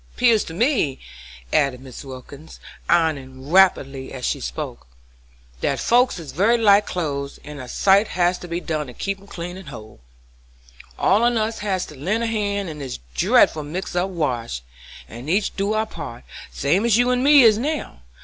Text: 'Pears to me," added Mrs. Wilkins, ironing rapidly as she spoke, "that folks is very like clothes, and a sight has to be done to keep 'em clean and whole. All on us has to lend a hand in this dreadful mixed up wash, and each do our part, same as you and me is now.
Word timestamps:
'Pears 0.17 0.43
to 0.43 0.55
me," 0.55 0.97
added 1.53 1.79
Mrs. 1.79 2.05
Wilkins, 2.05 2.59
ironing 2.89 3.51
rapidly 3.51 4.11
as 4.11 4.25
she 4.25 4.39
spoke, 4.39 4.87
"that 5.59 5.79
folks 5.79 6.17
is 6.17 6.31
very 6.31 6.57
like 6.57 6.87
clothes, 6.87 7.37
and 7.43 7.61
a 7.61 7.67
sight 7.67 8.07
has 8.07 8.39
to 8.39 8.47
be 8.47 8.59
done 8.59 8.87
to 8.87 8.93
keep 8.93 9.19
'em 9.19 9.27
clean 9.27 9.57
and 9.57 9.69
whole. 9.69 9.99
All 10.97 11.21
on 11.23 11.37
us 11.37 11.59
has 11.59 11.85
to 11.85 11.95
lend 11.95 12.23
a 12.23 12.25
hand 12.25 12.67
in 12.67 12.79
this 12.79 12.97
dreadful 13.13 13.61
mixed 13.61 13.95
up 13.95 14.09
wash, 14.09 14.63
and 15.07 15.29
each 15.29 15.55
do 15.55 15.73
our 15.73 15.85
part, 15.85 16.23
same 16.51 16.83
as 16.83 16.97
you 16.97 17.11
and 17.11 17.23
me 17.23 17.43
is 17.43 17.59
now. 17.59 18.01